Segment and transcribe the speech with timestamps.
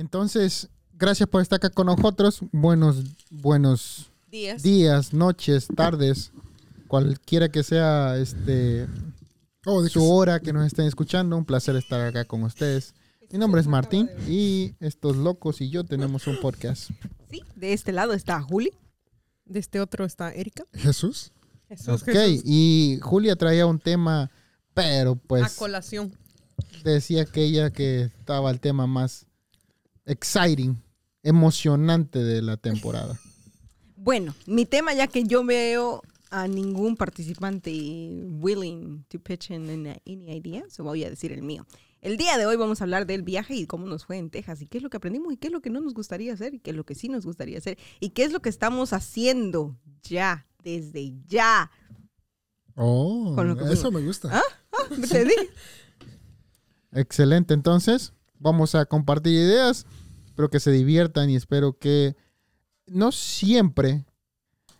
[0.00, 2.40] Entonces, gracias por estar acá con nosotros.
[2.52, 4.62] Buenos, buenos Días.
[4.62, 6.32] días, noches, tardes,
[6.88, 8.88] cualquiera que sea este
[9.66, 11.36] Oh, que su hora que nos estén escuchando.
[11.36, 12.94] Un placer estar acá con ustedes.
[13.30, 16.90] Mi nombre es Martín y estos locos y yo tenemos un podcast.
[17.30, 18.72] Sí, de este lado está Juli.
[19.44, 20.64] De este otro está Erika.
[20.72, 21.30] Jesús.
[21.68, 22.42] Jesús, Ok, Jesús.
[22.46, 24.30] y Julia traía un tema,
[24.72, 26.10] pero A pues colación.
[26.84, 29.26] decía que ella que estaba el tema más
[30.06, 30.82] exciting,
[31.22, 33.18] emocionante de la temporada.
[34.02, 36.00] Bueno, mi tema, ya que yo veo
[36.30, 37.70] a ningún participante
[38.40, 41.66] willing to pitch in an- any idea, so voy a decir el mío.
[42.00, 44.62] El día de hoy vamos a hablar del viaje y cómo nos fue en Texas
[44.62, 46.54] y qué es lo que aprendimos y qué es lo que no nos gustaría hacer
[46.54, 48.94] y qué es lo que sí nos gustaría hacer y qué es lo que estamos
[48.94, 51.70] haciendo ya, desde ya.
[52.74, 53.36] Oh,
[53.70, 54.30] eso me gusta.
[54.32, 54.86] ¿Ah?
[55.10, 55.50] Te dije.
[56.92, 59.86] Excelente, entonces vamos a compartir ideas,
[60.26, 62.16] espero que se diviertan y espero que
[62.86, 64.04] no siempre...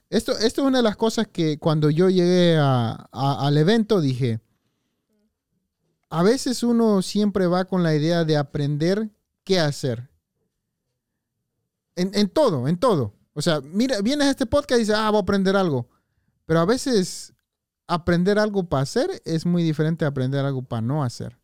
[0.09, 4.41] Esto, esto es una de las cosas que cuando yo llegué a- al evento dije,
[6.09, 9.09] a veces uno siempre va con la idea de aprender
[9.45, 10.11] qué hacer.
[11.95, 13.15] En, en todo, en todo.
[13.35, 15.89] O sea, mira, vienes a este podcast y dices, ah, voy a aprender algo.
[16.47, 17.33] Pero a veces
[17.87, 21.39] aprender algo para hacer es muy diferente a aprender algo para no hacer.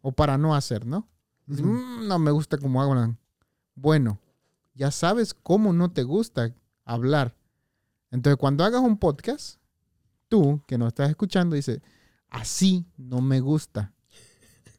[0.00, 1.06] O para no hacer, ¿no?
[1.48, 1.64] Dices.
[1.64, 3.18] "Mm, no me gusta cómo hablan.
[3.74, 4.18] Bueno,
[4.74, 6.54] ya sabes cómo no te gusta
[6.84, 7.34] hablar.
[8.10, 9.58] Entonces, cuando hagas un podcast,
[10.28, 11.80] tú que nos estás escuchando, dices,
[12.28, 13.92] así no me gusta.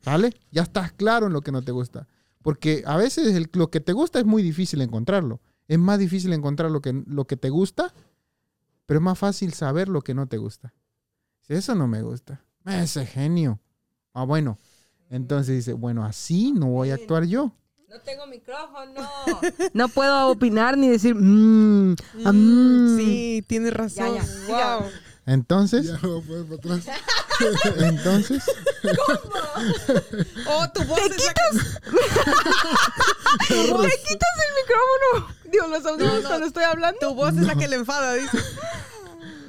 [0.02, 0.34] ¿Sale?
[0.52, 2.08] Ya estás claro en lo que no te gusta.
[2.42, 5.42] Porque a veces el- lo que te gusta es muy difícil encontrarlo.
[5.68, 7.94] Es más difícil encontrar lo que, lo que te gusta,
[8.86, 10.74] pero es más fácil saber lo que no te gusta.
[11.42, 12.42] Si eso no me gusta.
[12.66, 13.60] Ese genio.
[14.14, 14.58] Ah, bueno.
[15.10, 17.52] Entonces dice, bueno, así no voy a actuar yo.
[17.90, 18.94] No tengo micrófono.
[19.74, 22.98] No puedo opinar ni decir, mmm, ah, mm.
[22.98, 24.14] Sí, tienes razón.
[24.16, 24.78] Ya, ya.
[24.78, 24.86] Wow.
[25.26, 26.86] Entonces, Ya a poner para atrás.
[27.78, 28.44] entonces,
[30.48, 31.58] Oh, tu voz la que-
[33.50, 35.36] ¿Me quitas el micrófono?
[35.52, 36.28] Digo, los audífonos No, no.
[36.28, 37.00] cuando estoy hablando.
[37.00, 38.38] tu voz es la que le enfada, dice.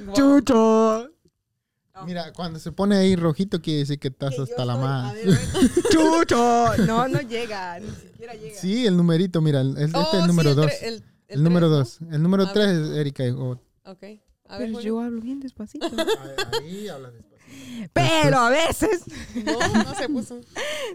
[0.05, 0.13] Wow.
[0.15, 1.09] Chucho.
[2.05, 5.23] Mira, cuando se pone ahí rojito quiere decir que estás hasta la madre.
[5.91, 6.77] Chucho.
[6.85, 8.59] No, no llega, ni siquiera llega.
[8.59, 10.65] Sí, el numerito, mira, el- este Oh, es el sí, número dos.
[10.67, 12.13] tre- El, El, el número tres, dos.
[12.13, 13.23] El número A tres es Erika.
[13.35, 13.91] oh, ¿no?
[13.91, 14.03] Ok.
[14.49, 15.85] A ver, Pero yo hablo bien despacito.
[16.61, 17.89] Ahí hablas despacio.
[17.93, 19.03] Pero a veces
[19.45, 20.39] No, no se puso.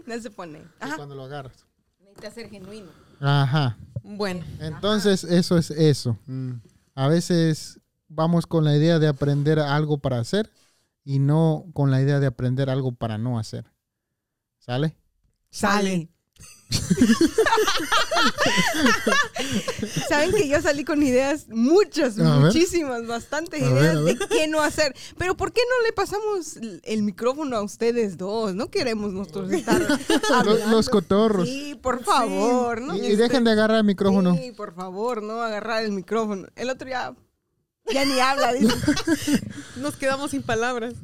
[0.05, 0.59] no se pone.
[0.59, 0.95] Es Ajá.
[0.95, 1.65] Cuando lo agarras.
[1.99, 2.87] Necesita ser genuino.
[3.19, 3.77] Ajá.
[4.03, 6.17] Bueno, Entonces, eso es eso.
[6.27, 6.51] Mm.
[6.95, 10.49] A veces vamos con la idea de aprender algo para hacer
[11.09, 13.63] y no con la idea de aprender algo para no hacer.
[14.59, 14.97] ¿Sale?
[15.49, 16.09] Sale.
[20.09, 24.17] Saben que yo salí con ideas, muchas, muchísimas, bastantes A ideas ver.
[24.17, 24.93] de qué no hacer.
[25.17, 28.53] Pero ¿por qué no le pasamos el- micrófono a ustedes dos?
[28.53, 29.81] No queremos nosotros estar
[30.45, 31.47] Los, los cotorros.
[31.47, 32.95] Sí, por favor, ¿no?
[32.95, 34.35] Y, y Este, dejen de agarrar el micrófono.
[34.35, 36.47] Sí, por favor, no agarrar el micrófono.
[36.57, 37.15] El otro ya,
[37.93, 38.53] ya ni habla.
[38.53, 39.41] dice.
[39.77, 40.95] nos quedamos sin palabras.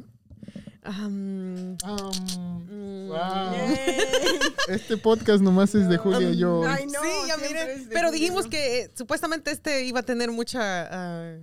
[0.85, 3.17] Um, mm, wow.
[4.67, 6.63] Este podcast nomás es de Julia y yo.
[6.67, 10.61] Ay, no, sí, ya de Pero dijimos que eh, supuestamente este iba a tener mucha
[10.91, 11.37] ah,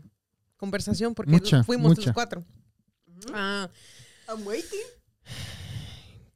[0.56, 2.06] conversación porque Mucha, fuimos mucha.
[2.06, 2.44] los cuatro.
[3.32, 3.68] Ah,
[4.28, 4.80] I'm waiting.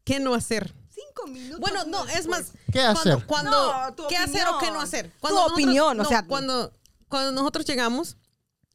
[0.05, 0.75] ¿Qué no hacer?
[0.91, 1.61] Cinco minutos.
[1.61, 3.25] Bueno, no, es más, ¿Qué hacer?
[3.27, 5.11] cuando No, ¿qué hacer o qué no hacer?
[5.21, 6.73] Tu nosotros- opinión, o no, sea, cuando
[7.09, 8.17] cuando nosotros llegamos,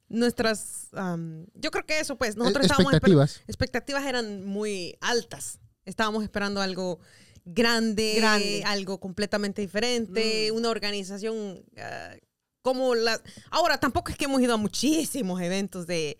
[0.09, 3.41] nuestras, am, yo creo que eso, pues, nosotros estábamos Expectativas.
[3.47, 5.59] expectativas eran muy altas.
[5.85, 6.99] Estábamos esperando algo
[7.45, 8.63] grande, Grande.
[8.65, 10.55] algo completamente diferente, Mm.
[10.55, 12.13] una organización ah,
[12.61, 13.19] como la...
[13.49, 16.17] Ahora, tampoco es que hemos ido a muchísimos eventos de,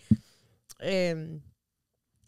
[0.80, 1.42] em,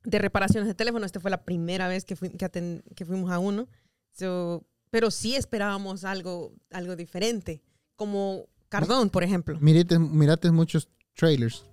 [0.03, 1.05] de reparaciones de teléfono.
[1.05, 3.67] Esta fue la primera vez que, fui- que, aten- que fuimos a uno.
[4.11, 7.61] So, pero sí esperábamos algo, algo diferente,
[7.95, 9.57] como Cardón, por ejemplo.
[9.61, 11.65] Mirate, mirate muchos trailers.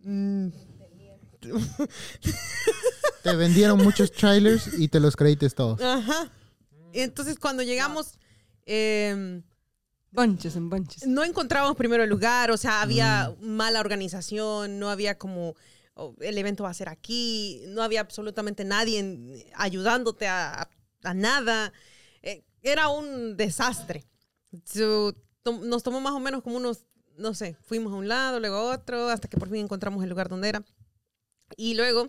[0.00, 0.48] Mm,
[3.22, 5.80] Te vendieron muchos trailers y te los creíste todos.
[5.80, 6.30] Ajá.
[6.92, 8.18] Y entonces cuando llegamos,
[8.66, 9.42] em,
[10.10, 11.06] Bunches en bunches.
[11.06, 15.54] no encontrábamos primero el lugar, o sea, había mala organización, no había como,
[15.94, 20.70] oh, el evento va a ser aquí, no había absolutamente nadie en- ayudándote a, a-
[21.04, 21.72] a nada.
[22.22, 24.06] Eh, era un desastre.
[24.64, 25.12] So,
[25.42, 26.86] to- nos tomó más o menos como unos,
[27.18, 30.10] no sé, fuimos a un lado, luego a otro, hasta que por fin encontramos el
[30.10, 30.64] lugar donde era.
[31.56, 32.08] Y luego,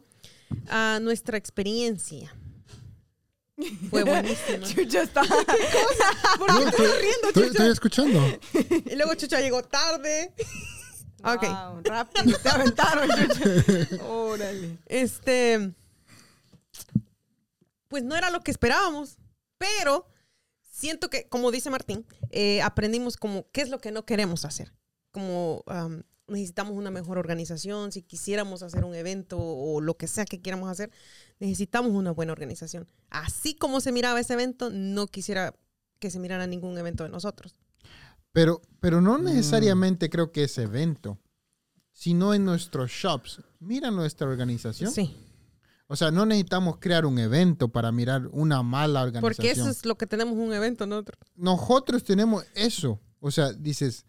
[0.69, 2.33] a nuestra experiencia.
[3.89, 4.65] Fue buenísima.
[4.67, 5.21] Chucho está.
[6.47, 6.85] No, estoy,
[7.27, 8.19] estoy- estoy escuchando.
[8.85, 10.33] y luego Chucha llegó tarde.
[11.23, 11.43] Ok.
[11.43, 14.07] Wow, rápido, te aventaron, Chucho.
[14.09, 14.77] Órale.
[14.85, 15.73] Este.
[17.89, 19.17] Pues no era lo que esperábamos,
[19.57, 20.07] pero
[20.71, 24.71] siento que, como dice Martín, eh, aprendimos como qué es lo que no queremos hacer.
[25.11, 30.25] Como am, necesitamos una mejor organización, si quisiéramos hacer un evento o lo que sea
[30.25, 30.91] que quieramos hacer,
[31.39, 32.87] necesitamos una buena organización.
[33.09, 35.55] Así como se miraba ese evento, no quisiera
[35.99, 37.55] que se mirara ningún evento de nosotros.
[38.31, 39.03] Pero, pero Mm.
[39.03, 41.17] no necesariamente creo que ese evento,
[41.91, 43.41] sino en nuestros shops.
[43.59, 44.91] Mira nuestra organización.
[44.91, 45.15] Sí,
[45.91, 49.21] O sea, no necesitamos crear un evento para mirar una mala organización.
[49.21, 51.17] porque eso es lo que tenemos un evento nosotros.
[51.35, 52.99] Nosotros tenemos eso.
[53.19, 54.05] O sea, dices,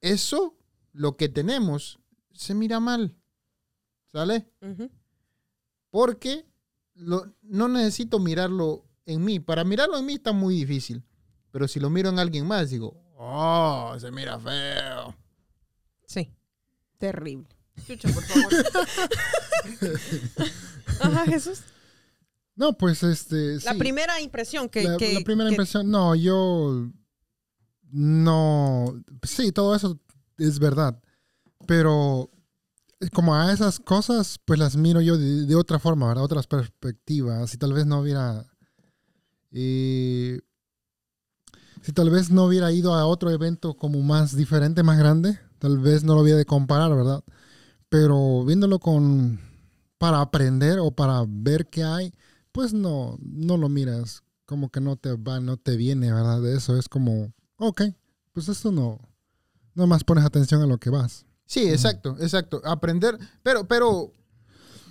[0.00, 0.56] eso,
[0.92, 1.98] lo que tenemos,
[2.32, 3.16] se mira mal.
[4.12, 4.50] ¿Sale?
[5.90, 6.46] Porque
[6.94, 9.40] lo- no necesito mirarlo en mí.
[9.40, 11.04] Para mirarlo en mí está muy difícil.
[11.52, 15.14] Pero si lo miro en alguien más, digo, oh, se mira feo.
[16.06, 16.32] Sí.
[16.98, 17.48] Terrible.
[17.86, 18.52] Chucho, por favor.
[21.00, 21.60] Ajá, Jesús.
[22.56, 23.54] No, pues este.
[23.64, 23.78] La sí.
[23.78, 24.82] primera impresión que...
[24.84, 26.88] la, que- la primera que- impresión, no, yo
[27.92, 29.98] no, sí, todo eso
[30.38, 31.00] es verdad,
[31.66, 32.30] pero
[33.12, 36.24] como a esas cosas, pues las miro yo de, de otra forma, ¿verdad?
[36.24, 38.46] Otras perspectivas, y tal vez no hubiera,
[39.52, 40.40] eh,
[41.82, 45.78] si tal vez no hubiera ido a otro evento como más diferente, más grande, tal
[45.78, 47.24] vez no lo hubiera de comparar, ¿verdad?
[47.88, 49.40] Pero viéndolo con,
[49.98, 52.12] para aprender o para ver qué hay,
[52.52, 56.42] pues no, no lo miras, como que no te va, no te viene, ¿verdad?
[56.42, 57.82] De eso es como, ok,
[58.32, 58.98] pues esto no,
[59.74, 61.26] no más pones atención a lo que vas.
[61.46, 62.60] Sí, exacto, exacto.
[62.64, 64.12] Aprender, pero, pero,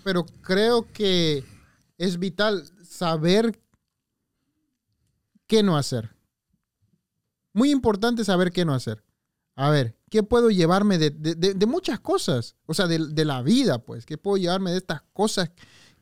[0.03, 1.43] pero creo que
[1.97, 3.61] es vital saber
[5.47, 6.15] qué no hacer.
[7.53, 9.03] Muy importante saber qué no hacer.
[9.55, 12.55] A ver, ¿qué puedo llevarme de, de- de- de muchas cosas?
[12.65, 14.05] O sea, de, de la vida, pues.
[14.05, 15.51] ¿Qué puedo llevarme de estas cosas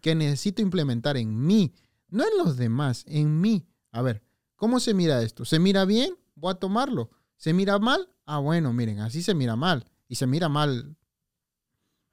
[0.02, 1.74] que necesito implementar en mí?
[2.10, 3.66] No en los demás, en mí.
[3.92, 4.22] A ver,
[4.56, 5.46] ¿cómo se mira esto?
[5.46, 6.16] ¿Se mira bien?
[6.38, 7.10] Voy a tomarlo.
[7.36, 8.10] ¿Se mira mal?
[8.26, 9.86] Ah, bueno, miren, así se mira mal.
[10.08, 10.96] Y se mira mal.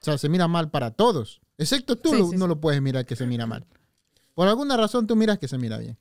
[0.00, 1.40] O sea, se mira mal para todos.
[1.58, 2.48] Excepto tú Sí, lo- sí, no sí.
[2.48, 3.66] lo puedes mirar que se mira mal.
[4.34, 5.96] Por alguna razón tú miras que se mira bien.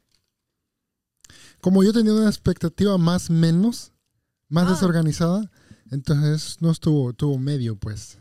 [1.62, 3.94] Como yo tenía una expectativa más menos,
[4.50, 4.72] más Ah.
[4.72, 5.52] desorganizada,
[5.92, 8.20] entonces no estuvo, estuvo medio, pues.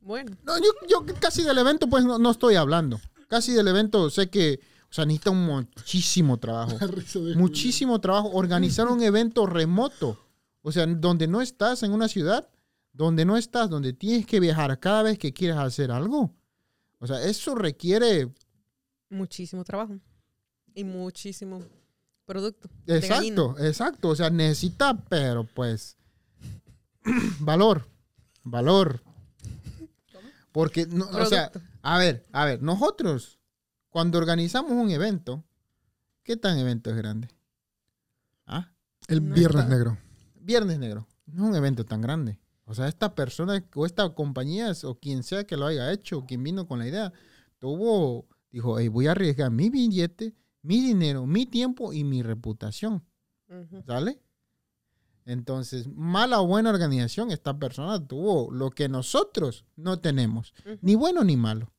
[0.00, 3.00] Bueno, No, yo, yo casi del evento pues no, no estoy hablando.
[3.28, 4.60] Casi del evento sé que,
[4.92, 6.76] o sea, necesita un muchísimo trabajo.
[7.34, 8.28] Muchísimo trabajo.
[8.34, 10.18] Organizar un evento remoto.
[10.60, 12.46] O sea, donde no estás en una ciudad,
[12.92, 16.34] donde no estás, donde tienes que viajar cada vez que quieres hacer algo.
[16.98, 18.30] O sea, eso requiere...
[19.08, 19.98] muchísimo trabajo.
[20.74, 21.62] Y muchísimo
[22.26, 22.68] producto.
[22.86, 24.10] Exacto, exacto.
[24.10, 25.96] O sea, necesita, pero pues...
[27.40, 27.88] valor.
[28.44, 29.02] Valor.
[30.52, 31.50] Porque, no, o sea,
[31.80, 33.38] a ver, a ver, nosotros,
[33.92, 35.44] cuando organizamos un evento,
[36.24, 37.28] ¿qué tan evento es grande?
[38.46, 38.72] ¿Ah?
[39.06, 39.74] El No viernes está.
[39.76, 39.98] negro.
[40.40, 41.06] Viernes Negro.
[41.26, 42.40] No es un evento tan grande.
[42.64, 46.42] O sea, esta persona o esta compañía o quien sea que lo haya hecho, quien
[46.42, 47.12] vino con la idea,
[47.58, 53.04] tuvo, dijo, "Ey, voy a arriesgar mi billete, mi dinero, mi tiempo y mi reputación.
[53.86, 54.20] ¿Sale?
[55.24, 61.22] Entonces, mala o buena organización, esta persona tuvo lo que nosotros no tenemos, ni bueno
[61.22, 61.70] ni malo.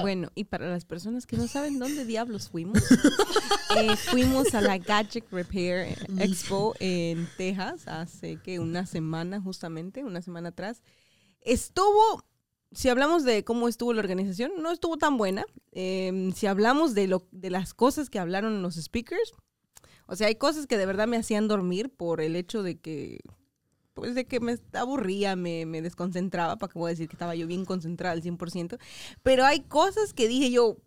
[0.00, 2.78] Bueno, y para las personas que no saben dónde diablos fuimos,
[3.76, 10.22] eh, fuimos a la Gadget Repair Expo en Texas hace que una semana, justamente, una
[10.22, 10.82] semana atrás.
[11.42, 12.24] Estuvo,
[12.70, 15.44] si hablamos de cómo estuvo la organización, no estuvo tan buena.
[15.72, 19.34] Eh, si hablamos de, lo, de las cosas que hablaron los speakers,
[20.06, 23.20] o sea, hay cosas que de verdad me hacían dormir por el hecho de que
[23.94, 27.34] pues de que me aburría, me, me desconcentraba, para que voy a decir que estaba
[27.34, 28.78] yo bien concentrada al 100%,
[29.22, 30.78] pero hay cosas que dije yo,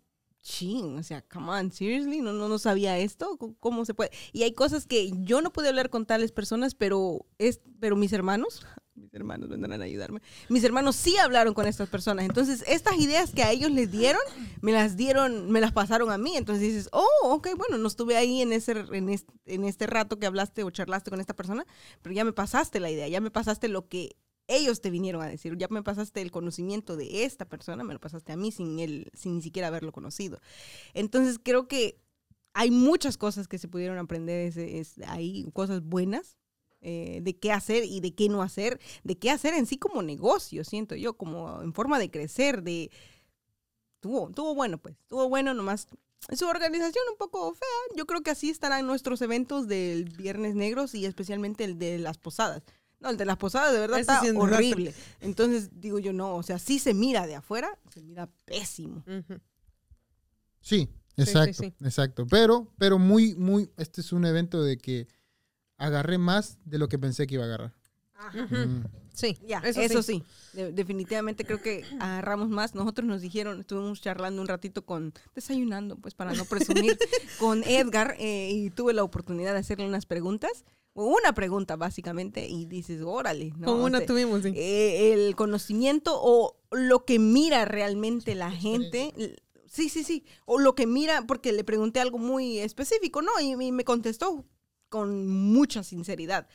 [0.42, 4.10] ching, o sea, come on, seriously, no, no, no sabía esto, ¿Cómo- ¿cómo se puede?
[4.32, 8.12] Y hay cosas que yo no pude hablar con tales personas, pero, es, pero mis
[8.12, 8.64] hermanos,
[9.16, 13.42] hermanos vendrán a ayudarme, mis hermanos sí hablaron con estas personas, entonces estas ideas que
[13.42, 14.20] a ellos les dieron,
[14.60, 18.16] me las dieron, me las pasaron a mí, entonces dices, oh, ok, bueno, no estuve
[18.16, 21.66] ahí en, ese, en, este, en este rato que hablaste o charlaste con esta persona,
[22.02, 24.16] pero ya me pasaste la idea, ya me pasaste lo que
[24.48, 27.98] ellos te vinieron a decir, ya me pasaste el conocimiento de esta persona, me lo
[28.00, 30.38] pasaste a mí sin él, sin ni siquiera haberlo conocido.
[30.94, 31.98] Entonces creo que
[32.54, 36.36] hay muchas cosas que se pudieron aprender, es, es- hay cosas buenas
[36.80, 40.02] eh, de qué hacer y de qué no hacer, de qué hacer en sí como
[40.02, 42.90] negocio, siento yo, como en forma de crecer, de
[44.06, 44.96] estuvo, estuvo bueno, pues.
[45.00, 45.88] Estuvo bueno, nomás.
[46.34, 47.96] Su organización un poco fea.
[47.96, 52.18] Yo creo que así estarán nuestros eventos del Viernes Negros y especialmente el de las
[52.18, 52.62] posadas.
[52.98, 54.94] No, el de las posadas de verdad Ese está sí es horrible.
[55.20, 59.04] Entonces digo yo, no, o sea, sí se mira de afuera, se mira pésimo.
[60.60, 61.74] Sí, sí, exacto, sí.
[61.80, 62.26] exacto.
[62.26, 65.06] Pero, pero muy, muy, este es un evento de que
[65.78, 67.72] agarré más de lo que pensé que iba a agarrar.
[68.34, 68.84] Mm.
[69.12, 70.22] Sí, Ya, eso, eso, sí.
[70.52, 70.56] sí.
[70.58, 72.74] De- definitivamente creo que agarramos más.
[72.74, 76.98] Nosotros nos dijeron, estuvimos charlando un ratito con, desayunando, pues para no presumir,
[77.38, 80.64] con Edgar eh, y tuve la oportunidad de hacerle unas preguntas.
[80.92, 83.52] o Una pregunta básicamente y dices, órale.
[83.56, 83.66] ¿no?
[83.66, 84.52] Con una tuvimos, sí.
[84.54, 89.14] eh, el conocimiento o lo que mira realmente la gente.
[89.66, 90.24] Sí, sí, sí.
[90.46, 93.30] O lo que mira, porque le pregunté algo muy específico, ¿no?
[93.42, 94.44] Y, y me contestó
[94.88, 96.48] con mucha sinceridad.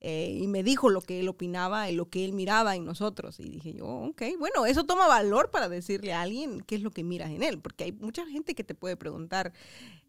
[0.00, 3.40] Eh, y me dijo lo que él opinaba y lo que él miraba en nosotros.
[3.40, 6.90] Y dije yo, ok, bueno, eso toma valor para decirle a alguien qué es lo
[6.90, 7.60] que miras en él.
[7.60, 9.52] Porque hay mucha gente que te puede preguntar,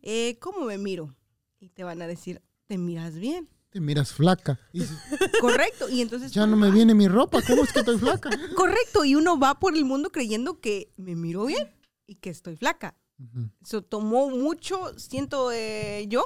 [0.01, 1.15] eh, ¿cómo me miro?
[1.59, 3.49] Y te van a decir, te miras bien.
[3.69, 4.59] Te miras flaca.
[4.73, 4.97] Y dices,
[5.41, 5.89] Correcto.
[5.89, 6.31] Y entonces...
[6.31, 8.29] ya no me viene mi ropa, ¿cómo es que estoy flaca?
[8.55, 11.73] Correcto, y uno va por el mundo creyendo que me miro bien
[12.05, 12.95] y que estoy flaca.
[13.19, 13.49] Ujú.
[13.63, 16.25] Eso tomó mucho, siento eh, yo,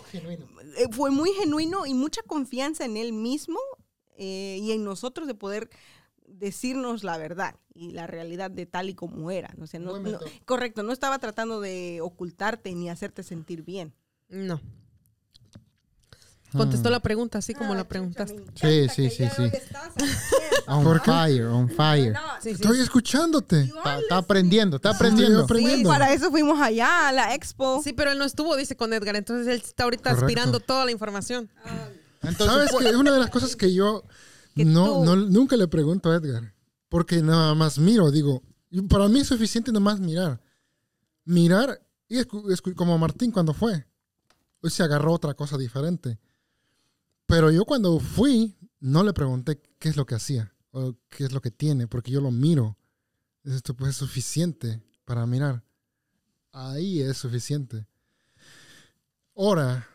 [0.78, 3.60] eh, fue muy genuino y mucha confianza en él mismo
[4.18, 5.70] eh, y en nosotros de poder
[6.28, 9.54] decirnos la verdad y la realidad de tal y como era.
[9.62, 9.94] O sea, no-
[10.46, 13.94] correcto, no estaba tratando de ocultarte ni hacerte sentir bien.
[14.30, 14.60] No.
[16.52, 18.44] Contestó la pregunta así como la preguntaste.
[18.56, 19.52] Sí, sí, sí, sí.
[20.68, 22.14] On fire, on fire.
[22.42, 22.62] Sí, sí.
[22.62, 23.62] Estoy escuchándote.
[23.62, 25.42] Está, está aprendiendo, está aprendiendo.
[25.42, 25.90] Estoy aprendiendo.
[25.90, 27.82] para eso fuimos allá a la expo.
[27.84, 29.16] Sí, pero él no estuvo, dice con Edgar.
[29.16, 30.26] Entonces él está ahorita Correcto.
[30.26, 31.50] aspirando toda la información.
[32.22, 34.04] Entonces, ¿Sabes pues, que una de las cosas que yo
[34.56, 36.54] Que no, no- nunca le pregunto a Edgar?
[36.90, 38.44] Porque nada más miro, digo,
[38.90, 40.42] para mí es suficiente nada más mirar.
[41.24, 43.86] Mirar, y escu- como Martín cuando fue,
[44.62, 46.20] hoy se agarró otra cosa diferente.
[47.32, 51.32] Pero yo cuando fui, no le pregunté qué es lo que hacía o qué es
[51.32, 52.78] lo que tiene, porque yo lo miro.
[53.46, 55.64] Esto pues es suficiente para mirar.
[56.52, 57.88] Ahí es suficiente.
[59.34, 59.88] Ahora,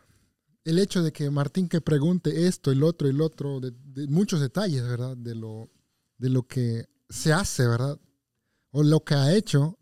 [0.64, 4.40] el hecho de que Martín que pregunte esto, el otro, el otro, de, de muchos
[4.40, 5.14] detalles, ¿verdad?
[5.14, 5.68] De lo,
[6.16, 8.00] de lo que se hace, ¿verdad?
[8.70, 9.78] O lo que ha hecho,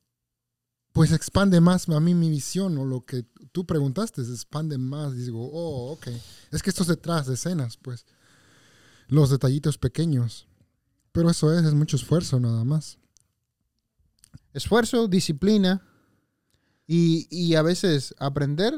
[0.93, 5.17] pues expande más a mí mi visión o lo que tú preguntaste, se expande más.
[5.17, 6.09] Digo, oh, ok.
[6.51, 8.05] Es que esto es detrás de escenas, pues.
[9.07, 10.49] Los detallitos pequeños.
[11.13, 12.99] Pero eso es, es mucho esfuerzo nada más.
[14.53, 15.87] esfuerzo, disciplina
[16.89, 18.75] y, y a veces aprender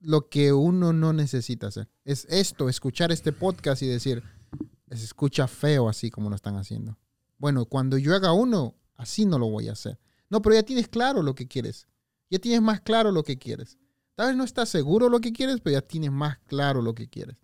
[0.00, 1.88] lo que uno no necesita hacer.
[2.04, 4.24] Es esto, escuchar este podcast y decir,
[4.90, 6.98] se escucha feo así como lo están haciendo.
[7.38, 10.00] Bueno, cuando yo haga uno, así no lo voy a hacer.
[10.28, 11.86] No, pero ya tienes claro lo que quieres.
[12.32, 13.76] Ya tienes más claro lo que quieres.
[14.14, 17.06] Tal vez no estás seguro lo que quieres, pero ya tienes más claro lo que
[17.08, 17.36] quieres.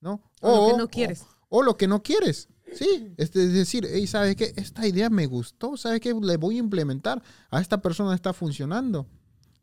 [0.00, 0.22] ¿No?
[0.40, 1.24] O lo que no quieres.
[1.48, 2.48] O, lo que no quieres.
[2.72, 4.52] Sí, es de- es decir, hey, ¿sabes qué?
[4.56, 6.14] Esta idea me gustó, ¿sabes qué?
[6.14, 7.20] Le voy a implementar.
[7.50, 9.08] A esta persona está funcionando.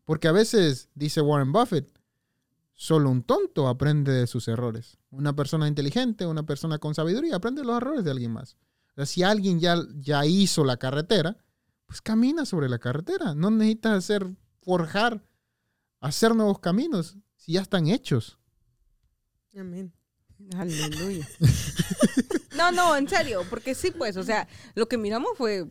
[0.04, 1.88] Porque a veces, dice Warren Buffett,
[2.74, 4.98] solo un tonto aprende de sus errores.
[5.12, 8.58] Una persona inteligente, una persona con sabiduría, aprende de los errores de alguien más.
[8.92, 11.38] O sea, si alguien ya, ya hizo la carretera,
[11.86, 13.34] pues camina sobre la carretera.
[13.34, 14.30] No necesitas hacer,
[14.64, 15.24] forjar,
[16.00, 18.38] hacer nuevos caminos, si ya están hechos.
[19.58, 19.94] Amén.
[20.56, 21.28] Aleluya.
[22.56, 25.66] No, no, en serio, porque sí, pues, o sea, lo que miramos fue,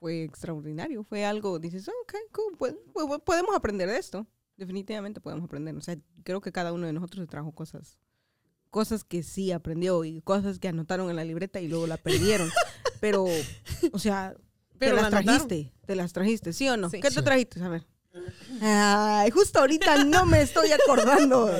[0.00, 5.20] fue extraordinario, fue algo, dices, "Ah, ok, cool, pues, pues, podemos aprender de esto, definitivamente
[5.20, 7.96] podemos aprender, o sea, creo que cada uno de nosotros se trajo cosas,
[8.70, 12.50] cosas que sí aprendió y cosas que anotaron en la libreta y luego la perdieron,
[13.00, 13.24] pero,
[13.92, 14.34] o sea,
[14.80, 15.46] Pero te la las anotaron.
[15.48, 16.90] trajiste, te las trajiste, ¿sí o no?
[16.90, 17.00] Sí.
[17.00, 17.62] ¿Qué te trajiste?
[17.62, 17.86] A ver.
[18.60, 21.50] Ay, justo ahorita no me estoy acordando.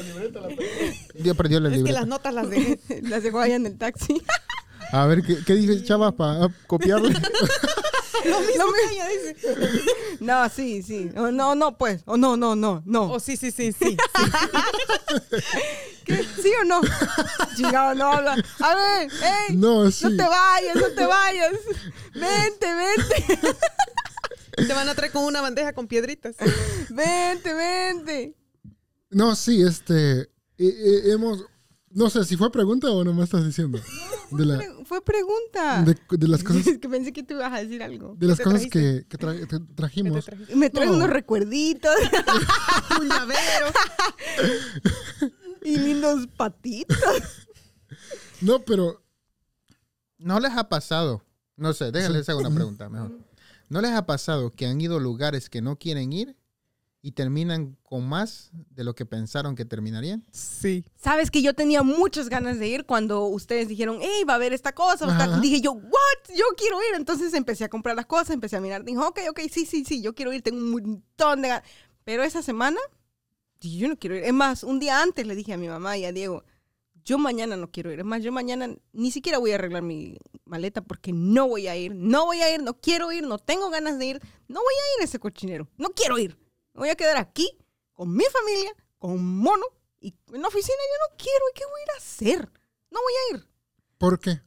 [1.14, 2.00] Ya perdió la Es que libreta.
[2.00, 2.80] las notas las dejé.
[3.02, 4.21] Las dejó allá en el taxi.
[4.92, 7.11] A ver, ¿qué, qué dice Chava para copiarle?
[8.25, 9.37] Lo mismo que ella dice.
[10.21, 11.11] No, sí, sí.
[11.16, 12.02] Oh, no, no, pues.
[12.04, 13.12] Oh, no, no, no, no.
[13.12, 13.97] Oh, sí, sí, sí, sí.
[16.04, 16.25] ¿Qué?
[16.42, 16.80] ¿Sí o no?
[17.57, 18.33] Chingado, no habla.
[18.61, 19.11] A ver,
[19.49, 19.57] ey.
[19.57, 20.04] No, sí.
[20.04, 21.52] No te vayas, no te vayas.
[22.14, 23.40] Vente, vente.
[24.67, 26.37] Te van a traer con una bandeja con piedritas.
[26.90, 28.37] Vente, vente.
[29.11, 30.21] No, sí, este.
[30.23, 31.45] eh, eh, hemos.
[31.93, 33.81] No sé si fue pregunta o no me estás diciendo.
[34.31, 35.83] De, la, Pre- Fue pregunta.
[35.83, 38.14] de, de las cosas, Es que pensé que tú ibas a decir algo.
[38.17, 39.07] de las cosas trajiste?
[39.09, 40.25] que, que tra- que ¿Qué te trajimos.
[40.55, 40.97] Me traen No.
[40.99, 41.93] unos recuerditos
[43.00, 43.67] Un llavero.
[45.64, 46.97] y lindos patitos.
[48.40, 49.02] No, pero
[50.19, 51.25] ¿No les ha pasado?
[51.57, 53.19] No sé, déjenles hacer una pregunta mejor.
[53.71, 56.37] ¿No les ha pasado que han ido a lugares que no quieren ir
[57.03, 60.27] y terminan con más de lo que pensaron que terminarían?
[60.33, 60.85] Sí.
[60.97, 64.53] Sabes que yo tenía muchas ganas de ir cuando ustedes dijeron, hey, va a haber
[64.53, 65.07] esta cosa.
[65.07, 65.31] va a estar-".
[65.31, 65.41] Ajá.
[65.41, 66.37] Dije yo, what?
[66.37, 66.97] Yo quiero ir.
[66.97, 68.85] Entonces empecé a comprar las cosas, empecé a mirar.
[68.85, 70.43] Dijo, ok, ok, sí, sí, sí, yo quiero ir.
[70.43, 71.65] Tengo un montón de ganas.
[72.03, 72.81] Pero esa semana,
[73.61, 74.25] dije, yo no quiero ir.
[74.25, 76.43] Es más, un día antes le dije a mi mamá y a Diego,
[77.04, 78.00] yo mañana no quiero ir.
[78.00, 81.76] Es más, yo mañana ni siquiera voy a arreglar mi maleta porque no voy a
[81.76, 81.95] ir.
[81.95, 84.21] No voy a ir, no quiero ir, no tengo ganas de ir.
[84.49, 85.69] No voy a ir a ese cochinero.
[85.76, 86.37] No quiero ir.
[86.75, 87.50] Me voy a quedar aquí
[87.92, 89.64] con mi familia, con un mono
[90.00, 91.45] y en la oficina yo no quiero.
[91.50, 92.52] ¿Y qué voy a ir a hacer?
[92.90, 93.49] No voy a ir.
[93.99, 94.40] ¿Por qué?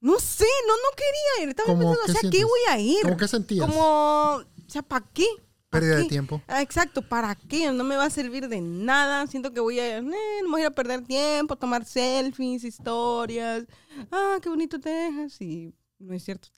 [0.00, 1.48] No sé, no, no quería ir.
[1.50, 3.02] Estaba ¿Cómo pensando, o qué sea, ¿qué voy a ir?
[3.02, 3.66] ¿Cómo que sentías?
[3.66, 5.26] Como, o sea, ¿para qué?
[5.70, 6.40] ¿Pa' Pérdida de tiempo.
[6.48, 7.70] Ah, exacto, ¿para qué?
[7.72, 9.26] No me va a servir de nada.
[9.26, 12.64] Siento que voy a, eh, no me voy a ir a perder tiempo, tomar selfies,
[12.64, 13.64] historias.
[14.10, 15.40] Ah, qué bonito Texas.
[15.42, 16.48] Y no es cierto.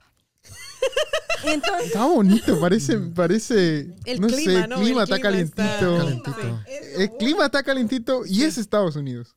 [1.45, 3.95] Entonces, Está bonito, parece, parece.
[4.05, 4.77] El no clima, sé, ¿no?
[4.77, 5.63] clima El está clima calientito.
[5.63, 6.61] está- Calentito.
[6.99, 9.35] El clima está calientito y es Estados Unidos.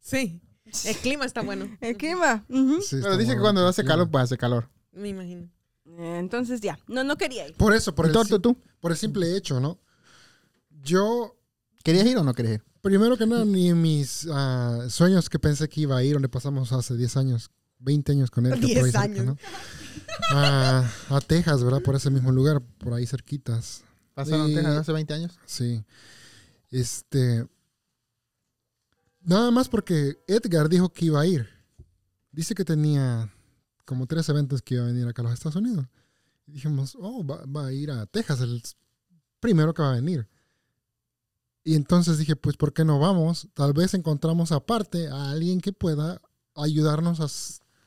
[0.00, 0.40] Sí.
[0.86, 1.68] El clima está bueno.
[1.80, 2.44] el clima.
[2.80, 4.70] Sí, Pero dice que cuando hace calor, pues hace calor.
[4.92, 5.48] Me imagino.
[5.98, 7.54] Entonces ya, no, no quería ir.
[7.56, 8.56] Por eso, por ¿Y el, tú?
[8.80, 9.78] por el simple hecho, ¿no?
[10.82, 11.36] Yo,
[11.84, 12.62] ¿Querías ir o no querías ir?
[12.80, 16.72] primero que nada, ni mis ah, sueños que pensé que iba a ir, donde pasamos
[16.72, 18.58] hace 10 años, 20 años con él.
[18.60, 19.24] que 10 por ahí cerca, años.
[19.26, 19.36] ¿no?
[20.34, 21.80] A, a Texas, ¿verdad?
[21.80, 23.84] Por ese mismo lugar, por ahí cerquitas.
[24.14, 25.38] ¿Pasaron Y- Texas hace 20 años?
[25.46, 25.84] Sí.
[26.70, 27.46] Este.
[29.20, 31.48] Nada más porque Edgar dijo que iba a ir.
[32.32, 33.32] Dice que tenía
[33.84, 35.86] como tres eventos que iba a venir acá a los Estados Unidos.
[36.46, 38.62] Dijimos, oh, va, va a ir a Texas, el
[39.40, 40.28] primero que va a venir.
[41.64, 43.48] Y entonces dije, pues, ¿por qué no vamos?
[43.54, 46.20] Tal vez encontramos aparte a alguien que pueda
[46.54, 47.28] ayudarnos a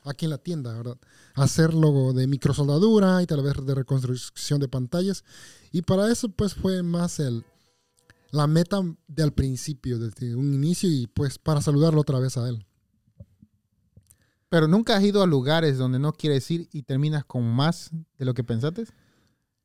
[0.08, 0.98] aquí en la tienda, ¿verdad?
[1.34, 5.24] A hacer logo de microsoldadura y tal vez de reconstrucción de pantallas.
[5.72, 7.44] Y para eso, pues, fue más el,
[8.30, 12.65] la meta del principio, desde un inicio, y pues para saludarlo otra vez a él.
[14.48, 18.24] Pero nunca has ido a lugares donde no quieres ir y terminas con más de
[18.24, 18.84] lo que pensaste.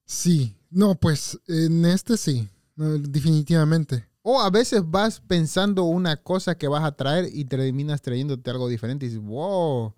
[0.06, 4.08] Sí, no, pues en este sí, no, definitivamente.
[4.24, 8.68] O a veces vas pensando una cosa que vas a traer y terminas trayéndote algo
[8.68, 9.94] diferente y dices, wow,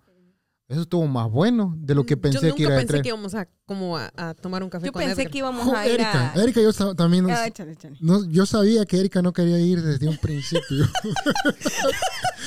[0.68, 3.02] eso estuvo más bueno de lo que pensé Yo nunca que iba a pensé traer.
[3.02, 5.30] que íbamos a, como a, a tomar un café Yo con pensé Edgar.
[5.32, 6.42] que íbamos a ir Erika, a...
[6.42, 7.96] Erika, yo también, Ah, échale, échale.
[8.00, 10.86] no, yo sabía que Erika no quería ir desde un principio.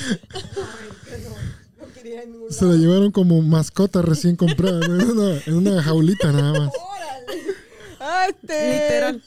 [2.50, 6.72] Se la llevaron como mascota recién comprada, en, una, en una jaulita nada más.
[8.28, 8.84] Este...
[8.84, 9.22] Literal.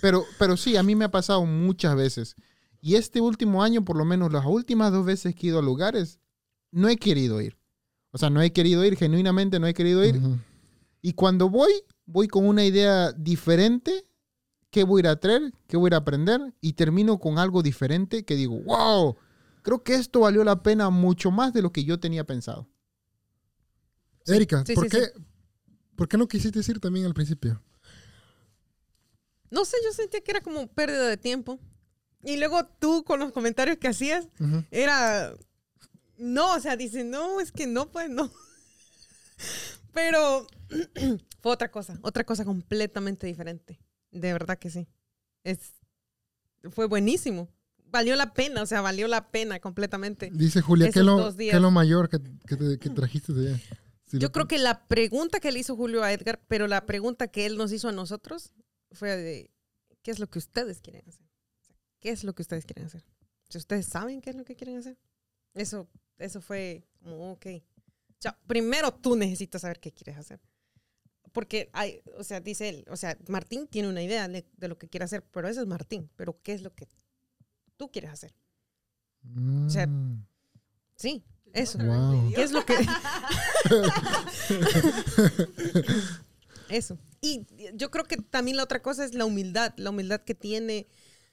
[0.00, 2.36] Pero, pero sí, a mí me ha pasado muchas veces.
[2.80, 5.62] Y este último año, por lo menos las últimas dos veces que he ido a
[5.62, 6.18] lugares,
[6.72, 7.56] no he querido ir.
[8.10, 10.20] O sea, no he querido ir, genuinamente no he querido ir.
[11.00, 11.72] Y cuando voy,
[12.04, 14.04] voy con una idea diferente.
[14.70, 15.52] ¿Qué voy a ir a traer?
[15.68, 16.40] ¿Qué voy a ir a aprender?
[16.60, 19.16] Y termino con algo diferente que digo, wow,
[19.62, 22.68] creo que esto valió la pena mucho más de lo que yo tenía pensado.
[24.26, 25.24] Erika, sí, ¿por, sí, qué, sí.
[25.96, 27.62] ¿por qué no quisiste ir también al principio?
[29.50, 31.58] No sé, yo sentía que era como pérdida de tiempo.
[32.24, 34.64] Y luego tú con los comentarios que hacías, Ujú.
[34.70, 35.34] era...
[36.16, 38.30] No, o sea, dice, no, es que no, pues no.
[39.92, 40.46] Pero
[41.40, 43.80] fue otra cosa, otra cosa completamente diferente.
[44.10, 44.88] De verdad que sí.
[45.42, 45.74] Es,
[46.70, 47.48] fue buenísimo.
[47.92, 50.30] Valió la pena, o sea, valió la pena completamente.
[50.32, 53.62] Dice Julia, ¿qué lo, qué lo mayor que, que te- que trajiste de allá?
[54.06, 57.28] Sí, Yo creo que la pregunta que le hizo Julio a Edgar, pero la pregunta
[57.28, 58.52] que él nos hizo a nosotros
[58.90, 59.50] fue de,
[60.02, 61.26] ¿qué es lo que ustedes quieren hacer?
[62.00, 63.04] ¿Qué es lo que ustedes quieren hacer?
[63.48, 64.98] Si ustedes saben qué es lo que quieren hacer.
[65.54, 67.46] Eso, eso fue como, ok.
[67.46, 67.62] O
[68.18, 70.40] sea, primero tú necesitas saber qué quieres hacer.
[71.32, 74.76] Porque hay, o sea, dice él, o sea, Martín tiene una idea de, de lo
[74.78, 76.10] que quiere hacer, pero ese es Martín.
[76.16, 76.86] Pero ¿qué es lo que
[77.82, 78.32] tú quieres hacer?
[79.68, 80.24] sea, Mm,
[80.94, 81.78] Sí, eso.
[81.78, 82.32] wow.
[82.32, 82.76] ¿Qué es lo que.?
[86.68, 86.96] Eso.
[87.20, 90.86] Y yo creo que también la otra cosa es la humildad, la humildad que tiene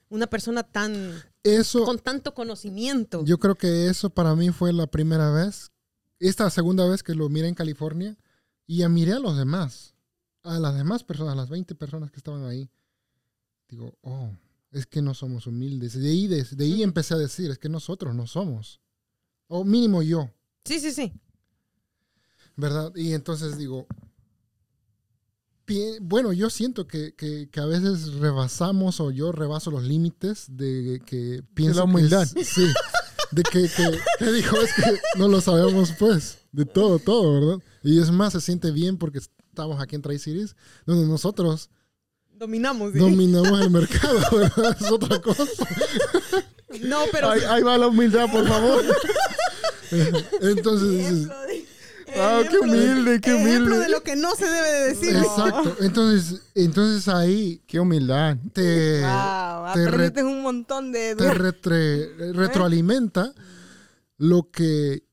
[0.09, 3.23] una persona tan Eso, con tanto conocimiento.
[3.25, 5.71] yo creo que eso para mí fue la primera vez,
[6.19, 8.17] esta segunda vez que lo miré en California
[8.65, 9.93] y ya miré a los demás,
[10.43, 12.69] a las demás personas, a las 20 personas que estaban ahí.
[13.67, 14.31] Digo, oh,
[14.71, 15.99] es que no somos humildes.
[15.99, 18.79] De ahí, de, de ahí empecé a decir, es que nosotros no somos.
[19.47, 20.29] O mínimo yo.
[20.65, 21.13] Sí, sí, sí.
[22.55, 22.91] ¿verdad?
[22.95, 23.87] Y entonces digo,
[26.01, 30.99] bueno, yo siento que, que- que a veces rebasamos o yo rebaso los límites de
[31.05, 32.27] que pienso que humildad.
[32.35, 32.65] es- sí,
[33.31, 37.63] de que, que, que dijo, es que no lo sabemos, pues, de todo, todo, ¿verdad?
[37.83, 40.55] Y es más, se siente bien porque estamos aquí en Tri Cities,
[40.87, 41.69] donde nosotros
[42.39, 42.93] Dominamos.
[42.93, 42.99] ¿sí?
[42.99, 44.77] dominamos el mercado, ¿verdad?
[44.79, 45.43] Es otra cosa.
[46.83, 48.83] No, pero Ahí, ahí va la humildad, por favor.
[50.41, 51.27] Entonces,
[52.17, 53.77] Ah, qué humilde, qué ejemplo humilde.
[53.85, 55.15] de lo que no se debe de decir.
[55.15, 55.75] exacto.
[55.81, 58.35] Entonces, entonces ahí Qué humildad.
[58.51, 61.15] te, Wow, te, re- un montón de...
[61.15, 63.33] te retre- retroalimenta
[64.17, 65.03] lo que,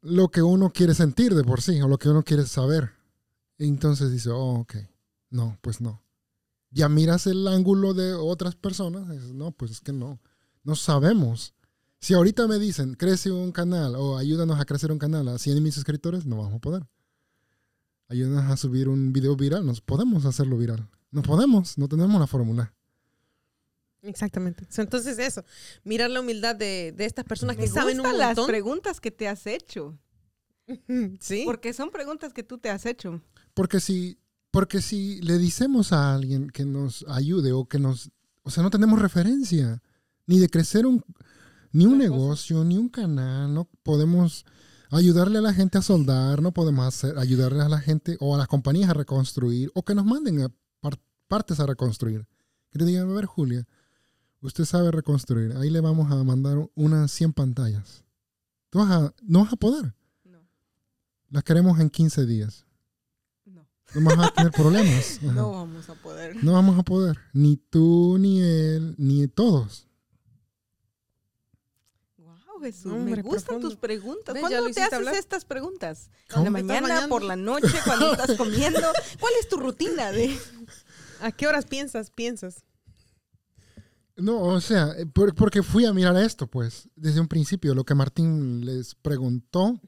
[0.00, 2.92] lo que uno quiere sentir de por sí, o lo que uno quiere saber.
[3.58, 4.76] Entonces dice, oh, ok,
[5.28, 6.02] no, pues no.
[6.74, 10.20] Ya miras el ángulo de otras personas, dices, no, pues es que no,
[10.64, 11.54] no sabemos.
[12.00, 15.62] Si ahorita me dicen, crece un canal o ayúdanos a crecer un canal a 100
[15.62, 16.82] mil suscriptores, no vamos a poder.
[18.08, 20.90] Ayúdanos a subir un video viral, nos podemos hacerlo viral.
[21.12, 22.74] No podemos, no tenemos la fórmula.
[24.02, 24.66] Exactamente.
[24.68, 25.44] So, Entonces, eso.
[25.84, 29.28] Mirar la humildad de, de estas personas Me que saben un las preguntas que te
[29.28, 29.96] has hecho.
[31.20, 31.42] Sí.
[31.44, 33.20] Porque son preguntas que tú te has hecho.
[33.52, 34.18] Porque si,
[34.54, 38.10] porque si le decimos a alguien que nos ayude o que nos,
[38.42, 39.82] o sea, no tenemos referencia
[40.26, 41.04] ni de crecer un,
[41.72, 44.46] ni un negocio, ni un canal, no podemos
[44.90, 48.38] ayudarle a la gente a soldar, no podemos hacer, ayudarle a la gente o a
[48.38, 50.48] las compañías a reconstruir o que nos manden a
[50.80, 52.26] par- partes a reconstruir.
[52.70, 53.66] Que te digan, a ver, Julia,
[54.40, 58.04] usted sabe reconstruir, ahí le vamos a mandar unas 100 pantallas.
[58.70, 59.94] Tú vas a, no vas a poder.
[60.24, 60.38] No,
[61.30, 62.63] Las queremos en 15 días.
[63.94, 65.18] No, vas a tener problemas.
[65.22, 65.32] Ajá.
[65.32, 66.42] no vamos a poder.
[66.44, 67.18] No vamos a poder.
[67.32, 69.86] Ni tú, ni él, ni todos.
[72.18, 73.68] Wow, Jesús, Hombre, me gustan profundo.
[73.70, 74.36] tus preguntas.
[74.38, 75.14] ¿Cuándo te haces hablar.
[75.14, 76.10] estas preguntas?
[76.34, 78.80] ¿En la ¿Te estás mañana, por la noche, cuando estás comiendo?
[79.20, 80.36] ¿Cuál es tu rutina de...?
[81.20, 82.10] ¿A qué horas piensas?
[82.10, 82.64] Piensas.
[84.16, 87.84] No, o sea, eh, por- porque fui a mirar esto, pues, desde un principio, lo
[87.84, 89.80] que Martín les preguntó.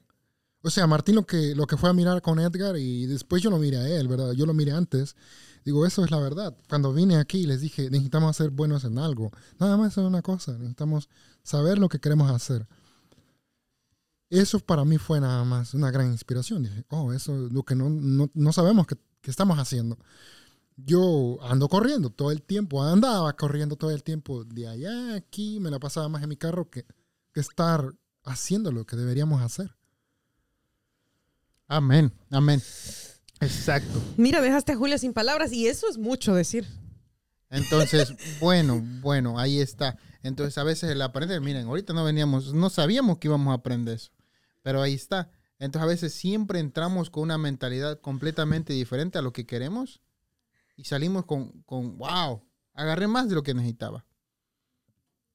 [0.67, 3.49] O sea, Martín lo que, lo que fue a mirar con Edgar y después yo
[3.49, 4.33] lo miré a él, ¿verdad?
[4.33, 5.15] Yo lo miré antes.
[5.63, 6.57] Digo, eso es la verdad.
[6.67, 9.31] Cuando vine aquí les dije, necesitamos ser buenos en algo.
[9.59, 11.07] Nada más es una cosa, necesitamos
[11.41, 12.67] saber lo que queremos hacer.
[14.29, 16.63] Eso para mí fue nada más una gran inspiración.
[16.63, 19.97] Dije, oh, eso es lo que no, no, no sabemos que, que estamos haciendo.
[20.75, 25.61] Yo ando corriendo todo el tiempo, andaba corriendo todo el tiempo de allá a aquí,
[25.61, 26.85] me la pasaba más en mi carro que,
[27.31, 27.93] que estar
[28.25, 29.76] haciendo lo que deberíamos hacer.
[31.67, 32.61] Amén, amén.
[33.41, 34.01] Exacto.
[34.17, 36.65] Mira, dejaste a Julia sin palabras y eso es mucho decir.
[37.49, 39.97] Entonces, bueno, bueno, ahí está.
[40.23, 43.95] Entonces, a veces el aprender, miren, ahorita no veníamos, no sabíamos que íbamos a aprender
[43.95, 44.11] eso,
[44.63, 45.29] pero ahí está.
[45.59, 50.01] Entonces, a veces siempre entramos con una mentalidad completamente diferente a lo que queremos
[50.75, 54.05] y salimos con, con wow, agarré más de lo que necesitaba.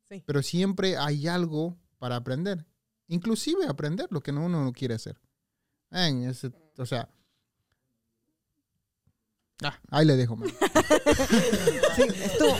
[0.08, 0.22] Sí.
[0.26, 2.66] Pero siempre hay algo para aprender,
[3.08, 5.18] inclusive aprender lo que no- uno no quiere hacer.
[5.92, 7.08] Ven, ese- o sea,
[9.62, 10.48] ah, ahí le dejo, man.
[11.96, 12.56] Sí, estuvo...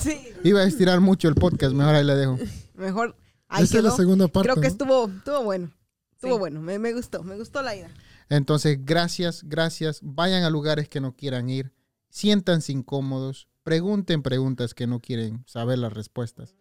[0.00, 2.38] Sí, Iba a estirar mucho el podcast, mejor ahí le dejo.
[2.74, 3.16] mejor...
[3.50, 4.46] Ahí Esa es la segunda parte.
[4.48, 4.66] Creo que ¿no?
[4.66, 5.70] estuvo, estuvo bueno.
[6.12, 6.38] Estuvo Sí.
[6.38, 7.90] bueno, me, me gustó, me gustó la idea.
[8.28, 10.00] Entonces, gracias, gracias.
[10.02, 11.72] Vayan a lugares que no quieran ir.
[12.10, 13.48] Siéntanse incómodos.
[13.62, 16.56] Pregunten preguntas que no quieren saber las respuestas.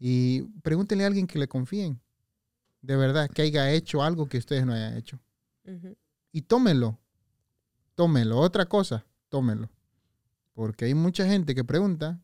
[0.00, 2.00] Y pregúntenle a alguien que le confíen.
[2.88, 5.20] De verdad, que haya hecho algo que ustedes no hayan hecho.
[6.32, 6.98] Y tómenlo.
[7.94, 8.38] Tómenlo.
[8.38, 9.68] Otra cosa, tómenlo.
[10.54, 12.18] Porque hay mucha gente que pregunta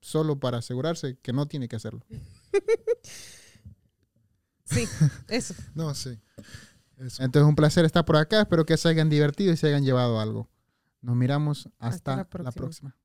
[0.00, 2.06] solo para asegurarse que no tiene que hacerlo.
[4.64, 4.88] Sí,
[5.28, 5.52] eso.
[5.74, 6.18] No, sí.
[6.96, 7.22] Eso.
[7.22, 8.40] Entonces, un placer estar por acá.
[8.42, 10.48] Espero que se hayan divertido y se hayan llevado algo.
[11.02, 12.96] Nos miramos hasta, Hasta la próxima.